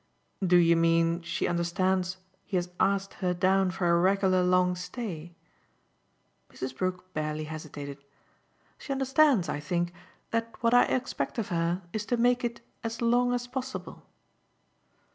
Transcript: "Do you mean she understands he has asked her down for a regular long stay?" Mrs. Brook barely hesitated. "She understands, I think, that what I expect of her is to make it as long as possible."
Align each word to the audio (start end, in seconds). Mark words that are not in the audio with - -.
"Do 0.43 0.55
you 0.57 0.75
mean 0.75 1.21
she 1.21 1.45
understands 1.47 2.17
he 2.43 2.57
has 2.57 2.71
asked 2.79 3.13
her 3.21 3.35
down 3.35 3.69
for 3.69 3.87
a 3.87 3.95
regular 3.99 4.41
long 4.43 4.75
stay?" 4.75 5.35
Mrs. 6.49 6.75
Brook 6.75 7.13
barely 7.13 7.43
hesitated. 7.43 8.03
"She 8.79 8.91
understands, 8.91 9.47
I 9.47 9.59
think, 9.59 9.93
that 10.31 10.55
what 10.63 10.73
I 10.73 10.85
expect 10.85 11.37
of 11.37 11.49
her 11.49 11.83
is 11.93 12.07
to 12.07 12.17
make 12.17 12.43
it 12.43 12.61
as 12.83 12.99
long 12.99 13.31
as 13.35 13.45
possible." 13.45 14.03